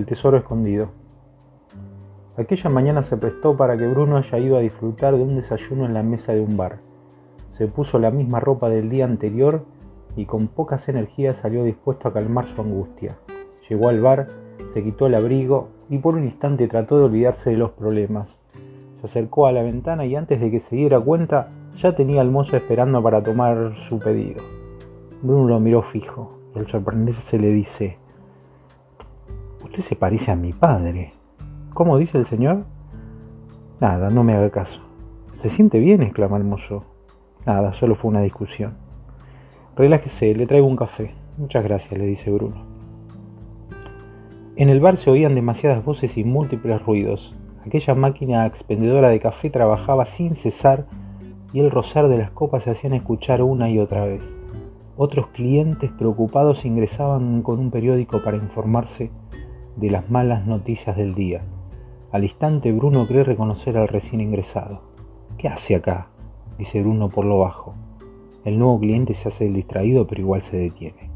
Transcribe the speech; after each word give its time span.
El 0.00 0.06
tesoro 0.06 0.38
escondido. 0.38 0.88
Aquella 2.38 2.70
mañana 2.70 3.02
se 3.02 3.18
prestó 3.18 3.54
para 3.58 3.76
que 3.76 3.86
Bruno 3.86 4.16
haya 4.16 4.38
ido 4.38 4.56
a 4.56 4.60
disfrutar 4.60 5.14
de 5.14 5.22
un 5.22 5.36
desayuno 5.36 5.84
en 5.84 5.92
la 5.92 6.02
mesa 6.02 6.32
de 6.32 6.40
un 6.40 6.56
bar. 6.56 6.78
Se 7.50 7.66
puso 7.66 7.98
la 7.98 8.10
misma 8.10 8.40
ropa 8.40 8.70
del 8.70 8.88
día 8.88 9.04
anterior 9.04 9.66
y 10.16 10.24
con 10.24 10.48
pocas 10.48 10.88
energías 10.88 11.36
salió 11.36 11.64
dispuesto 11.64 12.08
a 12.08 12.14
calmar 12.14 12.46
su 12.46 12.62
angustia. 12.62 13.18
Llegó 13.68 13.90
al 13.90 14.00
bar, 14.00 14.28
se 14.72 14.82
quitó 14.82 15.06
el 15.06 15.16
abrigo 15.16 15.68
y 15.90 15.98
por 15.98 16.14
un 16.14 16.24
instante 16.24 16.66
trató 16.66 16.96
de 16.96 17.04
olvidarse 17.04 17.50
de 17.50 17.58
los 17.58 17.72
problemas. 17.72 18.40
Se 18.94 19.04
acercó 19.04 19.48
a 19.48 19.52
la 19.52 19.62
ventana 19.62 20.06
y 20.06 20.16
antes 20.16 20.40
de 20.40 20.50
que 20.50 20.60
se 20.60 20.76
diera 20.76 20.98
cuenta 20.98 21.50
ya 21.76 21.94
tenía 21.94 22.22
al 22.22 22.30
mozo 22.30 22.56
esperando 22.56 23.02
para 23.02 23.22
tomar 23.22 23.76
su 23.76 23.98
pedido. 23.98 24.42
Bruno 25.20 25.46
lo 25.46 25.60
miró 25.60 25.82
fijo 25.82 26.38
y 26.56 26.60
al 26.60 26.68
sorprenderse 26.68 27.38
le 27.38 27.52
dice, 27.52 27.98
Usted 29.70 29.84
se 29.84 29.94
parece 29.94 30.32
a 30.32 30.36
mi 30.36 30.52
padre. 30.52 31.12
¿Cómo 31.74 31.96
dice 31.96 32.18
el 32.18 32.26
señor? 32.26 32.64
Nada, 33.78 34.10
no 34.10 34.24
me 34.24 34.34
haga 34.34 34.50
caso. 34.50 34.80
¿Se 35.38 35.48
siente 35.48 35.78
bien? 35.78 36.02
exclama 36.02 36.38
el 36.38 36.42
mozo. 36.42 36.82
Nada, 37.46 37.72
solo 37.72 37.94
fue 37.94 38.10
una 38.10 38.20
discusión. 38.20 38.74
Relájese, 39.76 40.34
le 40.34 40.48
traigo 40.48 40.66
un 40.66 40.74
café. 40.74 41.14
Muchas 41.38 41.62
gracias, 41.62 41.96
le 41.96 42.04
dice 42.04 42.32
Bruno. 42.32 42.64
En 44.56 44.70
el 44.70 44.80
bar 44.80 44.96
se 44.96 45.08
oían 45.08 45.36
demasiadas 45.36 45.84
voces 45.84 46.16
y 46.16 46.24
múltiples 46.24 46.82
ruidos. 46.84 47.36
Aquella 47.64 47.94
máquina 47.94 48.46
expendedora 48.46 49.08
de 49.10 49.20
café 49.20 49.50
trabajaba 49.50 50.04
sin 50.04 50.34
cesar 50.34 50.86
y 51.52 51.60
el 51.60 51.70
rozar 51.70 52.08
de 52.08 52.18
las 52.18 52.32
copas 52.32 52.64
se 52.64 52.70
hacían 52.72 52.94
escuchar 52.94 53.40
una 53.40 53.70
y 53.70 53.78
otra 53.78 54.04
vez. 54.04 54.34
Otros 54.96 55.28
clientes 55.28 55.92
preocupados 55.92 56.64
ingresaban 56.64 57.42
con 57.42 57.60
un 57.60 57.70
periódico 57.70 58.20
para 58.24 58.36
informarse 58.36 59.12
de 59.80 59.90
las 59.90 60.10
malas 60.10 60.46
noticias 60.46 60.96
del 60.96 61.14
día. 61.14 61.42
Al 62.12 62.24
instante 62.24 62.70
Bruno 62.70 63.06
cree 63.06 63.24
reconocer 63.24 63.78
al 63.78 63.88
recién 63.88 64.20
ingresado. 64.20 64.82
¿Qué 65.38 65.48
hace 65.48 65.74
acá? 65.74 66.08
dice 66.58 66.82
Bruno 66.82 67.08
por 67.08 67.24
lo 67.24 67.38
bajo. 67.38 67.74
El 68.44 68.58
nuevo 68.58 68.78
cliente 68.78 69.14
se 69.14 69.28
hace 69.28 69.48
distraído 69.48 70.06
pero 70.06 70.20
igual 70.20 70.42
se 70.42 70.58
detiene. 70.58 71.10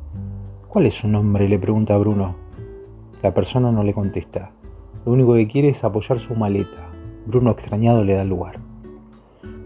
¿Cuál 0.68 0.86
es 0.86 0.94
su 0.94 1.08
nombre? 1.08 1.46
le 1.46 1.58
pregunta 1.58 1.96
Bruno. 1.98 2.36
La 3.22 3.34
persona 3.34 3.70
no 3.70 3.82
le 3.82 3.92
contesta. 3.92 4.52
Lo 5.04 5.12
único 5.12 5.34
que 5.34 5.46
quiere 5.46 5.68
es 5.68 5.84
apoyar 5.84 6.20
su 6.20 6.34
maleta. 6.34 6.88
Bruno 7.26 7.50
extrañado 7.50 8.02
le 8.02 8.14
da 8.14 8.24
lugar. 8.24 8.60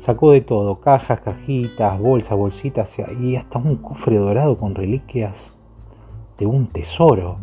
Sacó 0.00 0.32
de 0.32 0.40
todo, 0.40 0.80
cajas, 0.80 1.20
cajitas, 1.20 2.00
bolsas, 2.00 2.36
bolsitas 2.36 2.96
y 3.20 3.36
hasta 3.36 3.58
un 3.58 3.76
cofre 3.76 4.16
dorado 4.16 4.58
con 4.58 4.74
reliquias 4.74 5.52
de 6.38 6.46
un 6.46 6.66
tesoro. 6.66 7.38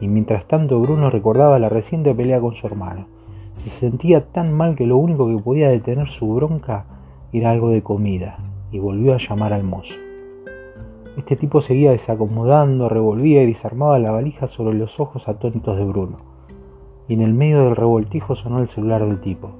Y 0.00 0.08
mientras 0.08 0.46
tanto 0.46 0.80
Bruno 0.80 1.10
recordaba 1.10 1.58
la 1.58 1.68
reciente 1.68 2.14
pelea 2.14 2.40
con 2.40 2.54
su 2.54 2.66
hermano. 2.66 3.06
Se 3.56 3.70
sentía 3.70 4.26
tan 4.26 4.52
mal 4.52 4.76
que 4.76 4.86
lo 4.86 4.96
único 4.96 5.26
que 5.28 5.42
podía 5.42 5.68
detener 5.68 6.10
su 6.10 6.32
bronca 6.34 6.84
era 7.32 7.50
algo 7.50 7.70
de 7.70 7.82
comida, 7.82 8.38
y 8.70 8.78
volvió 8.78 9.14
a 9.14 9.18
llamar 9.18 9.52
al 9.52 9.64
mozo. 9.64 9.94
Este 11.16 11.34
tipo 11.34 11.60
seguía 11.60 11.90
desacomodando, 11.90 12.88
revolvía 12.88 13.42
y 13.42 13.46
desarmaba 13.46 13.98
la 13.98 14.12
valija 14.12 14.46
sobre 14.46 14.78
los 14.78 15.00
ojos 15.00 15.28
atónitos 15.28 15.76
de 15.76 15.84
Bruno. 15.84 16.16
Y 17.08 17.14
en 17.14 17.22
el 17.22 17.34
medio 17.34 17.64
del 17.64 17.76
revoltijo 17.76 18.36
sonó 18.36 18.60
el 18.60 18.68
celular 18.68 19.04
del 19.04 19.20
tipo. 19.20 19.50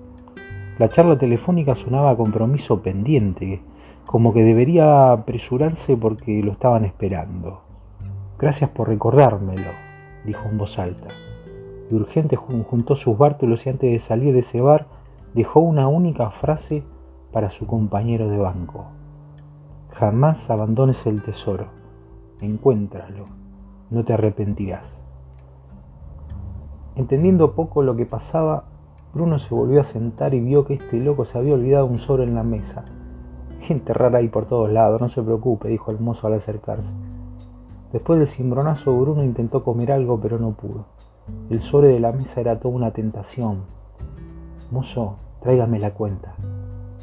La 0.78 0.88
charla 0.88 1.18
telefónica 1.18 1.74
sonaba 1.74 2.10
a 2.10 2.16
compromiso 2.16 2.80
pendiente, 2.80 3.60
como 4.06 4.32
que 4.32 4.44
debería 4.44 5.10
apresurarse 5.10 5.96
porque 5.96 6.40
lo 6.42 6.52
estaban 6.52 6.84
esperando. 6.84 7.62
Gracias 8.38 8.70
por 8.70 8.88
recordármelo, 8.88 9.87
dijo 10.24 10.48
en 10.48 10.58
voz 10.58 10.78
alta. 10.78 11.08
Y 11.90 11.94
urgente 11.94 12.36
juntó 12.36 12.96
sus 12.96 13.16
bártulos 13.16 13.66
y 13.66 13.70
antes 13.70 13.90
de 13.90 14.00
salir 14.00 14.34
de 14.34 14.40
ese 14.40 14.60
bar 14.60 14.86
dejó 15.34 15.60
una 15.60 15.88
única 15.88 16.30
frase 16.30 16.82
para 17.32 17.50
su 17.50 17.66
compañero 17.66 18.28
de 18.28 18.38
banco. 18.38 18.86
Jamás 19.90 20.48
abandones 20.50 21.06
el 21.06 21.22
tesoro. 21.22 21.66
Encuéntralo. 22.40 23.24
No 23.90 24.04
te 24.04 24.12
arrepentirás. 24.12 25.00
Entendiendo 26.94 27.54
poco 27.54 27.82
lo 27.82 27.96
que 27.96 28.06
pasaba, 28.06 28.64
Bruno 29.14 29.38
se 29.38 29.54
volvió 29.54 29.80
a 29.80 29.84
sentar 29.84 30.34
y 30.34 30.40
vio 30.40 30.64
que 30.64 30.74
este 30.74 30.98
loco 30.98 31.24
se 31.24 31.38
había 31.38 31.54
olvidado 31.54 31.86
un 31.86 31.98
sobre 31.98 32.24
en 32.24 32.34
la 32.34 32.42
mesa. 32.42 32.84
Gente 33.60 33.92
rara 33.92 34.18
ahí 34.18 34.28
por 34.28 34.46
todos 34.46 34.70
lados, 34.70 35.00
no 35.00 35.08
se 35.08 35.22
preocupe, 35.22 35.68
dijo 35.68 35.90
el 35.90 36.00
mozo 36.00 36.26
al 36.26 36.34
acercarse. 36.34 36.92
Después 37.92 38.18
del 38.18 38.28
cimbronazo, 38.28 38.94
Bruno 38.94 39.24
intentó 39.24 39.64
comer 39.64 39.92
algo, 39.92 40.20
pero 40.20 40.38
no 40.38 40.52
pudo. 40.52 40.84
El 41.50 41.62
sobre 41.62 41.88
de 41.88 42.00
la 42.00 42.12
mesa 42.12 42.40
era 42.40 42.58
toda 42.58 42.74
una 42.74 42.90
tentación. 42.90 43.62
Mozo, 44.70 45.16
tráigame 45.40 45.78
la 45.78 45.94
cuenta 45.94 46.34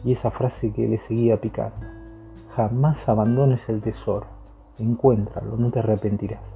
y 0.03 0.11
esa 0.11 0.29
frase 0.29 0.71
que 0.71 0.87
le 0.87 0.99
seguía 0.99 1.41
picando. 1.41 1.75
Jamás 2.55 3.09
abandones 3.09 3.67
el 3.67 3.81
tesoro, 3.81 4.27
encuéntralo, 4.77 5.57
no 5.57 5.71
te 5.71 5.79
arrepentirás. 5.79 6.53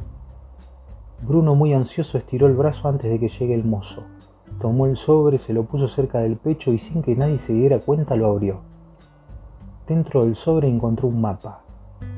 Bruno, 1.22 1.56
muy 1.56 1.73
ansioso, 1.73 2.17
estiró 2.17 2.47
el 2.47 2.53
brazo 2.53 2.88
antes 2.88 3.09
de 3.09 3.19
que 3.19 3.28
llegue 3.28 3.56
el 3.56 3.66
mozo. 3.66 4.03
Tomó 4.61 4.85
el 4.85 4.96
sobre, 4.96 5.40
se 5.40 5.53
lo 5.53 5.63
puso 5.63 5.88
cerca 5.88 6.19
del 6.19 6.38
pecho 6.38 6.72
y 6.72 6.78
sin 6.78 7.01
que 7.01 7.16
nadie 7.16 7.40
se 7.40 7.53
diera 7.53 7.79
cuenta 7.79 8.16
lo 8.16 8.28
abrió. 8.28 8.59
Dentro 9.88 10.23
del 10.23 10.35
sobre 10.35 10.69
encontró 10.69 11.07
un 11.07 11.19
mapa. 11.19 11.63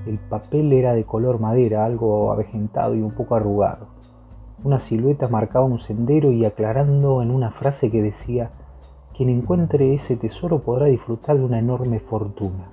El 0.05 0.17
papel 0.17 0.73
era 0.73 0.93
de 0.93 1.03
color 1.03 1.39
madera, 1.39 1.85
algo 1.85 2.31
avejentado 2.31 2.95
y 2.95 3.01
un 3.01 3.11
poco 3.11 3.35
arrugado. 3.35 3.87
Una 4.63 4.79
silueta 4.79 5.27
marcaba 5.27 5.65
un 5.65 5.79
sendero 5.79 6.31
y 6.31 6.45
aclarando 6.45 7.21
en 7.21 7.31
una 7.31 7.51
frase 7.51 7.91
que 7.91 8.01
decía 8.01 8.51
quien 9.15 9.29
encuentre 9.29 9.93
ese 9.93 10.15
tesoro 10.15 10.59
podrá 10.59 10.87
disfrutar 10.87 11.37
de 11.37 11.43
una 11.43 11.59
enorme 11.59 11.99
fortuna. 11.99 12.71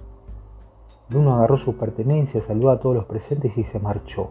Bruno 1.11 1.34
agarró 1.34 1.59
sus 1.59 1.75
pertenencias, 1.75 2.44
saludó 2.44 2.71
a 2.71 2.81
todos 2.81 2.97
los 2.97 3.05
presentes 3.06 3.56
y 3.59 3.65
se 3.65 3.78
marchó. 3.78 4.31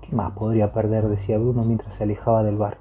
¿Qué 0.00 0.14
más 0.14 0.32
podría 0.32 0.72
perder? 0.72 1.08
decía 1.08 1.38
Bruno 1.38 1.62
mientras 1.64 1.94
se 1.94 2.04
alejaba 2.04 2.42
del 2.42 2.56
bar. 2.56 2.78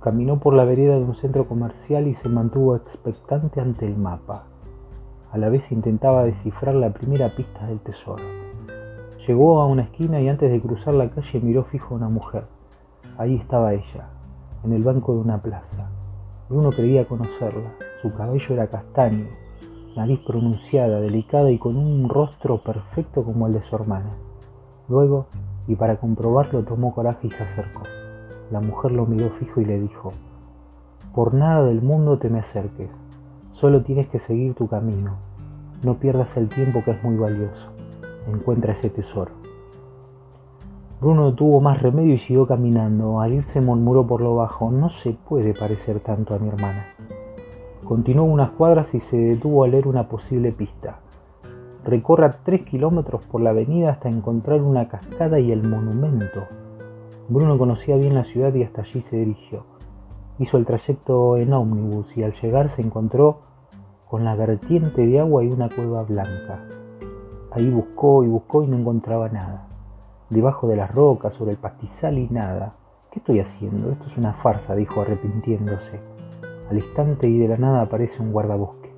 Caminó 0.00 0.40
por 0.40 0.54
la 0.54 0.64
vereda 0.64 0.96
de 0.96 1.04
un 1.04 1.14
centro 1.14 1.46
comercial 1.46 2.06
y 2.06 2.14
se 2.14 2.28
mantuvo 2.28 2.76
expectante 2.76 3.60
ante 3.60 3.86
el 3.86 3.96
mapa. 3.96 4.44
A 5.32 5.38
la 5.38 5.48
vez 5.48 5.72
intentaba 5.72 6.24
descifrar 6.24 6.74
la 6.74 6.90
primera 6.92 7.34
pista 7.34 7.66
del 7.66 7.80
tesoro. 7.80 8.22
Llegó 9.26 9.62
a 9.62 9.66
una 9.66 9.84
esquina 9.84 10.20
y 10.20 10.28
antes 10.28 10.50
de 10.50 10.60
cruzar 10.60 10.94
la 10.94 11.08
calle 11.08 11.40
miró 11.40 11.64
fijo 11.64 11.94
a 11.94 11.96
una 11.96 12.10
mujer. 12.10 12.44
Ahí 13.16 13.36
estaba 13.36 13.72
ella, 13.72 14.10
en 14.62 14.74
el 14.74 14.82
banco 14.82 15.14
de 15.14 15.20
una 15.20 15.40
plaza. 15.40 15.88
Bruno 16.50 16.68
creía 16.68 17.08
conocerla. 17.08 17.72
Su 18.02 18.12
cabello 18.12 18.46
era 18.50 18.66
castaño, 18.66 19.28
nariz 19.96 20.20
pronunciada, 20.26 21.00
delicada 21.00 21.50
y 21.50 21.58
con 21.58 21.78
un 21.78 22.10
rostro 22.10 22.62
perfecto 22.62 23.24
como 23.24 23.46
el 23.46 23.54
de 23.54 23.62
su 23.62 23.74
hermana. 23.74 24.10
Luego, 24.86 25.28
y 25.66 25.76
para 25.76 25.96
comprobarlo, 25.96 26.62
tomó 26.64 26.94
coraje 26.94 27.28
y 27.28 27.30
se 27.30 27.42
acercó. 27.42 27.84
La 28.50 28.60
mujer 28.60 28.92
lo 28.92 29.06
miró 29.06 29.30
fijo 29.38 29.62
y 29.62 29.64
le 29.64 29.80
dijo, 29.80 30.12
Por 31.14 31.32
nada 31.32 31.64
del 31.64 31.80
mundo 31.80 32.18
te 32.18 32.28
me 32.28 32.40
acerques, 32.40 32.90
solo 33.62 33.82
tienes 33.82 34.08
que 34.08 34.18
seguir 34.18 34.54
tu 34.54 34.66
camino. 34.66 35.12
No 35.84 35.94
pierdas 35.94 36.36
el 36.36 36.48
tiempo 36.48 36.82
que 36.84 36.90
es 36.90 37.04
muy 37.04 37.14
valioso. 37.14 37.70
Encuentra 38.26 38.72
ese 38.72 38.90
tesoro. 38.90 39.30
Bruno 41.00 41.22
no 41.22 41.34
tuvo 41.34 41.60
más 41.60 41.80
remedio 41.80 42.14
y 42.14 42.18
siguió 42.18 42.44
caminando. 42.44 43.20
Al 43.20 43.34
irse 43.34 43.60
murmuró 43.60 44.04
por 44.04 44.20
lo 44.20 44.34
bajo, 44.34 44.72
no 44.72 44.90
se 44.90 45.12
puede 45.12 45.54
parecer 45.54 46.00
tanto 46.00 46.34
a 46.34 46.40
mi 46.40 46.48
hermana. 46.48 46.86
Continuó 47.84 48.24
unas 48.24 48.50
cuadras 48.50 48.96
y 48.96 49.00
se 49.00 49.16
detuvo 49.16 49.62
a 49.62 49.68
leer 49.68 49.86
una 49.86 50.08
posible 50.08 50.50
pista. 50.50 50.98
Recorra 51.84 52.30
tres 52.30 52.62
kilómetros 52.62 53.24
por 53.26 53.42
la 53.42 53.50
avenida 53.50 53.90
hasta 53.92 54.08
encontrar 54.08 54.60
una 54.60 54.88
cascada 54.88 55.38
y 55.38 55.52
el 55.52 55.62
monumento. 55.62 56.48
Bruno 57.28 57.56
conocía 57.58 57.94
bien 57.94 58.16
la 58.16 58.24
ciudad 58.24 58.52
y 58.54 58.64
hasta 58.64 58.82
allí 58.82 59.02
se 59.02 59.18
dirigió. 59.18 59.62
Hizo 60.40 60.56
el 60.56 60.66
trayecto 60.66 61.36
en 61.36 61.52
ómnibus 61.52 62.16
y 62.16 62.24
al 62.24 62.32
llegar 62.42 62.68
se 62.68 62.82
encontró 62.82 63.51
con 64.12 64.26
la 64.26 64.36
vertiente 64.36 65.06
de 65.06 65.20
agua 65.20 65.42
y 65.42 65.48
una 65.48 65.70
cueva 65.70 66.02
blanca. 66.02 66.60
Ahí 67.50 67.70
buscó 67.70 68.22
y 68.22 68.28
buscó 68.28 68.62
y 68.62 68.66
no 68.66 68.76
encontraba 68.76 69.30
nada 69.30 69.66
debajo 70.28 70.68
de 70.68 70.76
las 70.76 70.94
rocas, 70.94 71.32
sobre 71.32 71.52
el 71.52 71.56
pastizal 71.56 72.18
y 72.18 72.28
nada. 72.28 72.74
¿Qué 73.10 73.20
estoy 73.20 73.40
haciendo? 73.40 73.90
Esto 73.90 74.04
es 74.08 74.18
una 74.18 74.34
farsa, 74.34 74.74
dijo 74.74 75.00
arrepintiéndose. 75.00 75.98
Al 76.68 76.76
instante 76.76 77.26
y 77.26 77.38
de 77.38 77.48
la 77.48 77.56
nada 77.56 77.80
aparece 77.80 78.22
un 78.22 78.32
guardabosque. 78.32 78.90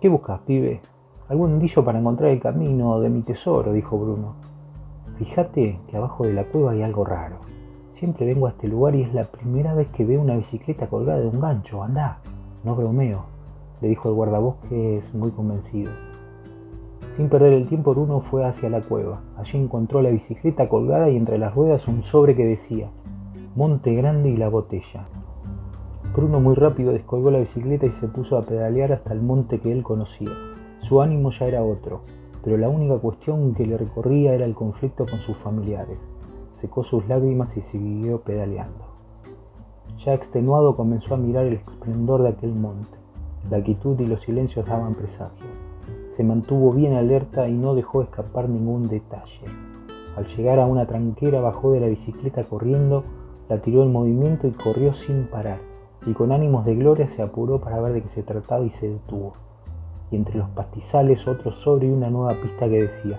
¿Qué 0.00 0.08
buscas, 0.08 0.40
pibe? 0.46 0.80
Algún 1.28 1.50
indillo 1.52 1.84
para 1.84 1.98
encontrar 1.98 2.30
el 2.30 2.40
camino 2.40 3.00
de 3.00 3.10
mi 3.10 3.20
tesoro, 3.20 3.70
dijo 3.74 3.98
Bruno. 3.98 4.34
Fíjate 5.18 5.78
que 5.88 5.96
abajo 5.98 6.24
de 6.24 6.32
la 6.32 6.44
cueva 6.44 6.72
hay 6.72 6.80
algo 6.80 7.04
raro. 7.04 7.36
Siempre 7.98 8.24
vengo 8.24 8.46
a 8.46 8.50
este 8.52 8.66
lugar 8.66 8.94
y 8.94 9.02
es 9.02 9.12
la 9.12 9.24
primera 9.24 9.74
vez 9.74 9.88
que 9.88 10.06
veo 10.06 10.22
una 10.22 10.36
bicicleta 10.36 10.86
colgada 10.86 11.20
de 11.20 11.28
un 11.28 11.38
gancho. 11.38 11.82
Anda, 11.82 12.18
no 12.64 12.74
bromeo, 12.74 13.33
le 13.80 13.88
dijo 13.88 14.08
el 14.08 14.14
guardabosque 14.14 15.02
muy 15.12 15.30
convencido. 15.30 15.92
Sin 17.16 17.28
perder 17.28 17.52
el 17.52 17.68
tiempo, 17.68 17.92
Bruno 17.92 18.20
fue 18.22 18.44
hacia 18.44 18.68
la 18.68 18.80
cueva. 18.80 19.20
Allí 19.36 19.56
encontró 19.56 20.02
la 20.02 20.10
bicicleta 20.10 20.68
colgada 20.68 21.10
y 21.10 21.16
entre 21.16 21.38
las 21.38 21.54
ruedas 21.54 21.86
un 21.86 22.02
sobre 22.02 22.34
que 22.34 22.44
decía 22.44 22.90
Monte 23.54 23.94
Grande 23.94 24.30
y 24.30 24.36
la 24.36 24.48
botella. 24.48 25.06
Bruno 26.16 26.40
muy 26.40 26.54
rápido 26.56 26.92
descolgó 26.92 27.30
la 27.30 27.38
bicicleta 27.38 27.86
y 27.86 27.92
se 27.92 28.08
puso 28.08 28.36
a 28.36 28.42
pedalear 28.42 28.92
hasta 28.92 29.12
el 29.12 29.22
monte 29.22 29.60
que 29.60 29.70
él 29.70 29.84
conocía. 29.84 30.30
Su 30.80 31.00
ánimo 31.00 31.30
ya 31.30 31.46
era 31.46 31.62
otro, 31.62 32.00
pero 32.42 32.56
la 32.56 32.68
única 32.68 32.98
cuestión 32.98 33.54
que 33.54 33.66
le 33.66 33.76
recorría 33.76 34.34
era 34.34 34.44
el 34.44 34.54
conflicto 34.54 35.06
con 35.06 35.20
sus 35.20 35.36
familiares. 35.36 35.98
Secó 36.56 36.82
sus 36.82 37.06
lágrimas 37.08 37.56
y 37.56 37.62
siguió 37.62 38.22
pedaleando. 38.22 38.86
Ya 40.04 40.14
extenuado 40.14 40.76
comenzó 40.76 41.14
a 41.14 41.18
mirar 41.18 41.46
el 41.46 41.54
esplendor 41.54 42.22
de 42.22 42.30
aquel 42.30 42.54
monte. 42.54 43.03
La 43.50 43.62
quietud 43.62 43.98
y 44.00 44.06
los 44.06 44.22
silencios 44.22 44.66
daban 44.66 44.94
presagio. 44.94 45.46
Se 46.16 46.24
mantuvo 46.24 46.72
bien 46.72 46.94
alerta 46.94 47.48
y 47.48 47.52
no 47.52 47.74
dejó 47.74 48.02
escapar 48.02 48.48
ningún 48.48 48.88
detalle. 48.88 49.44
Al 50.16 50.26
llegar 50.26 50.60
a 50.60 50.66
una 50.66 50.86
tranquera 50.86 51.40
bajó 51.40 51.72
de 51.72 51.80
la 51.80 51.88
bicicleta 51.88 52.44
corriendo, 52.44 53.04
la 53.48 53.60
tiró 53.60 53.82
en 53.82 53.92
movimiento 53.92 54.46
y 54.46 54.52
corrió 54.52 54.94
sin 54.94 55.24
parar, 55.24 55.58
y 56.06 56.12
con 56.12 56.32
ánimos 56.32 56.64
de 56.64 56.74
gloria 56.74 57.08
se 57.08 57.20
apuró 57.20 57.60
para 57.60 57.80
ver 57.80 57.92
de 57.92 58.02
qué 58.02 58.08
se 58.08 58.22
trataba 58.22 58.64
y 58.64 58.70
se 58.70 58.88
detuvo. 58.88 59.34
Y 60.10 60.16
entre 60.16 60.38
los 60.38 60.48
pastizales 60.50 61.26
otro 61.26 61.52
sobre 61.52 61.88
y 61.88 61.90
una 61.90 62.08
nueva 62.10 62.34
pista 62.40 62.68
que 62.68 62.82
decía, 62.82 63.18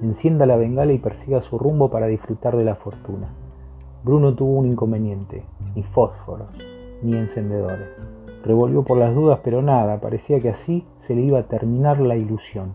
encienda 0.00 0.46
la 0.46 0.56
bengala 0.56 0.92
y 0.92 0.98
persiga 0.98 1.42
su 1.42 1.58
rumbo 1.58 1.90
para 1.90 2.06
disfrutar 2.06 2.56
de 2.56 2.64
la 2.64 2.76
fortuna. 2.76 3.28
Bruno 4.02 4.34
tuvo 4.34 4.52
un 4.58 4.66
inconveniente, 4.66 5.44
ni 5.74 5.82
fósforos, 5.82 6.48
ni 7.02 7.16
encendedores. 7.16 7.88
Revolvió 8.44 8.82
por 8.82 8.98
las 8.98 9.14
dudas, 9.14 9.40
pero 9.44 9.62
nada, 9.62 10.00
parecía 10.00 10.40
que 10.40 10.48
así 10.48 10.84
se 10.98 11.14
le 11.14 11.22
iba 11.22 11.40
a 11.40 11.48
terminar 11.48 12.00
la 12.00 12.16
ilusión. 12.16 12.74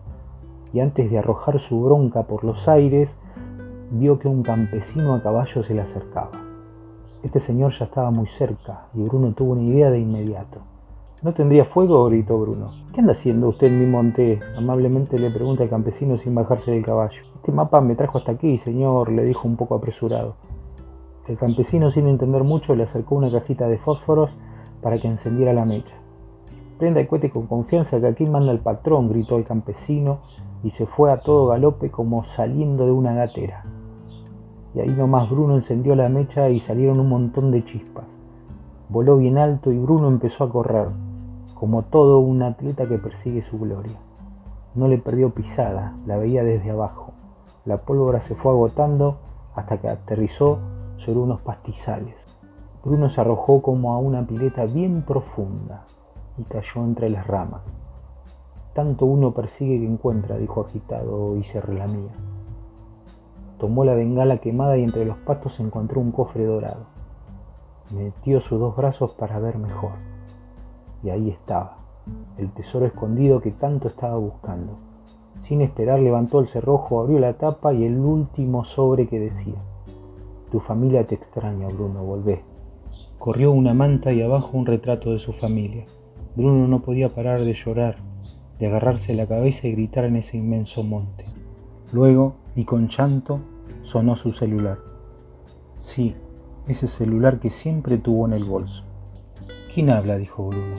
Y 0.72 0.80
antes 0.80 1.10
de 1.10 1.18
arrojar 1.18 1.58
su 1.58 1.80
bronca 1.82 2.24
por 2.24 2.44
los 2.44 2.68
aires, 2.68 3.16
vio 3.90 4.18
que 4.18 4.28
un 4.28 4.42
campesino 4.42 5.14
a 5.14 5.22
caballo 5.22 5.62
se 5.62 5.74
le 5.74 5.80
acercaba. 5.80 6.30
Este 7.22 7.40
señor 7.40 7.72
ya 7.72 7.86
estaba 7.86 8.10
muy 8.10 8.26
cerca 8.26 8.86
y 8.94 9.02
Bruno 9.02 9.32
tuvo 9.32 9.52
una 9.52 9.62
idea 9.62 9.90
de 9.90 9.98
inmediato. 9.98 10.60
¿No 11.22 11.32
tendría 11.32 11.64
fuego? 11.64 12.04
gritó 12.04 12.38
Bruno. 12.38 12.70
¿Qué 12.92 13.00
anda 13.00 13.12
haciendo 13.12 13.48
usted 13.48 13.68
en 13.68 13.80
mi 13.80 13.86
monte? 13.86 14.38
Amablemente 14.56 15.18
le 15.18 15.30
pregunta 15.30 15.64
el 15.64 15.70
campesino 15.70 16.18
sin 16.18 16.34
bajarse 16.34 16.70
del 16.70 16.84
caballo. 16.84 17.22
Este 17.36 17.50
mapa 17.50 17.80
me 17.80 17.96
trajo 17.96 18.18
hasta 18.18 18.32
aquí, 18.32 18.58
señor, 18.58 19.10
le 19.10 19.24
dijo 19.24 19.48
un 19.48 19.56
poco 19.56 19.74
apresurado. 19.74 20.34
El 21.26 21.36
campesino, 21.38 21.90
sin 21.90 22.06
entender 22.06 22.44
mucho, 22.44 22.76
le 22.76 22.84
acercó 22.84 23.16
una 23.16 23.32
cajita 23.32 23.66
de 23.66 23.78
fósforos 23.78 24.30
para 24.82 24.98
que 24.98 25.08
encendiera 25.08 25.52
la 25.52 25.64
mecha. 25.64 25.94
Prenda 26.78 27.00
el 27.00 27.08
cohete 27.08 27.30
con 27.30 27.46
confianza 27.46 28.00
que 28.00 28.06
aquí 28.06 28.26
manda 28.26 28.52
el 28.52 28.60
patrón, 28.60 29.08
gritó 29.08 29.36
el 29.36 29.44
campesino 29.44 30.18
y 30.62 30.70
se 30.70 30.86
fue 30.86 31.10
a 31.10 31.20
todo 31.20 31.46
galope 31.46 31.90
como 31.90 32.24
saliendo 32.24 32.84
de 32.84 32.92
una 32.92 33.14
gatera. 33.14 33.64
Y 34.74 34.80
ahí 34.80 34.90
nomás 34.90 35.30
Bruno 35.30 35.54
encendió 35.54 35.94
la 35.94 36.08
mecha 36.08 36.50
y 36.50 36.60
salieron 36.60 37.00
un 37.00 37.08
montón 37.08 37.50
de 37.50 37.64
chispas. 37.64 38.04
Voló 38.88 39.16
bien 39.16 39.38
alto 39.38 39.72
y 39.72 39.78
Bruno 39.78 40.08
empezó 40.08 40.44
a 40.44 40.50
correr, 40.50 40.88
como 41.54 41.82
todo 41.84 42.18
un 42.18 42.42
atleta 42.42 42.86
que 42.86 42.98
persigue 42.98 43.42
su 43.42 43.58
gloria. 43.58 43.96
No 44.74 44.86
le 44.88 44.98
perdió 44.98 45.30
pisada, 45.30 45.96
la 46.04 46.18
veía 46.18 46.44
desde 46.44 46.70
abajo. 46.70 47.12
La 47.64 47.78
pólvora 47.78 48.20
se 48.20 48.34
fue 48.34 48.52
agotando 48.52 49.16
hasta 49.54 49.78
que 49.78 49.88
aterrizó 49.88 50.58
sobre 50.98 51.20
unos 51.20 51.40
pastizales. 51.40 52.25
Bruno 52.86 53.10
se 53.10 53.20
arrojó 53.20 53.62
como 53.62 53.94
a 53.94 53.98
una 53.98 54.24
pileta 54.24 54.64
bien 54.64 55.02
profunda 55.02 55.82
y 56.38 56.44
cayó 56.44 56.84
entre 56.84 57.10
las 57.10 57.26
ramas. 57.26 57.62
Tanto 58.74 59.06
uno 59.06 59.34
persigue 59.34 59.80
que 59.80 59.86
encuentra, 59.86 60.36
dijo 60.36 60.60
agitado 60.60 61.36
y 61.36 61.42
se 61.42 61.60
relamía. 61.60 62.12
Tomó 63.58 63.84
la 63.84 63.94
bengala 63.94 64.38
quemada 64.38 64.76
y 64.76 64.84
entre 64.84 65.04
los 65.04 65.16
pastos 65.16 65.58
encontró 65.58 66.00
un 66.00 66.12
cofre 66.12 66.44
dorado. 66.44 66.84
Metió 67.92 68.40
sus 68.40 68.60
dos 68.60 68.76
brazos 68.76 69.14
para 69.14 69.40
ver 69.40 69.58
mejor. 69.58 69.94
Y 71.02 71.10
ahí 71.10 71.30
estaba, 71.30 71.78
el 72.38 72.52
tesoro 72.52 72.86
escondido 72.86 73.40
que 73.40 73.50
tanto 73.50 73.88
estaba 73.88 74.16
buscando. 74.16 74.74
Sin 75.42 75.60
esperar 75.60 75.98
levantó 75.98 76.38
el 76.38 76.46
cerrojo, 76.46 77.00
abrió 77.00 77.18
la 77.18 77.32
tapa 77.32 77.74
y 77.74 77.82
el 77.82 77.98
último 77.98 78.64
sobre 78.64 79.08
que 79.08 79.18
decía, 79.18 79.60
Tu 80.52 80.60
familia 80.60 81.04
te 81.04 81.16
extraña, 81.16 81.66
Bruno, 81.66 82.04
volvé. 82.04 82.44
Corrió 83.26 83.50
una 83.50 83.74
manta 83.74 84.12
y 84.12 84.22
abajo 84.22 84.56
un 84.56 84.66
retrato 84.66 85.10
de 85.10 85.18
su 85.18 85.32
familia. 85.32 85.84
Bruno 86.36 86.68
no 86.68 86.82
podía 86.82 87.08
parar 87.08 87.40
de 87.40 87.54
llorar, 87.54 87.96
de 88.60 88.68
agarrarse 88.68 89.14
la 89.14 89.26
cabeza 89.26 89.66
y 89.66 89.72
gritar 89.72 90.04
en 90.04 90.14
ese 90.14 90.36
inmenso 90.36 90.84
monte. 90.84 91.24
Luego, 91.92 92.36
y 92.54 92.64
con 92.64 92.86
llanto, 92.86 93.40
sonó 93.82 94.14
su 94.14 94.30
celular. 94.30 94.78
Sí, 95.82 96.14
ese 96.68 96.86
celular 96.86 97.40
que 97.40 97.50
siempre 97.50 97.98
tuvo 97.98 98.26
en 98.28 98.32
el 98.32 98.44
bolso. 98.44 98.84
¿Quién 99.74 99.90
habla? 99.90 100.18
dijo 100.18 100.46
Bruno. 100.46 100.76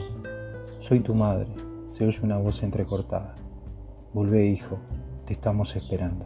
Soy 0.80 1.00
tu 1.00 1.14
madre, 1.14 1.50
se 1.90 2.06
oye 2.06 2.18
una 2.22 2.38
voz 2.38 2.62
entrecortada. 2.62 3.34
Volvé, 4.14 4.46
hijo, 4.46 4.78
te 5.26 5.34
estamos 5.34 5.76
esperando. 5.76 6.24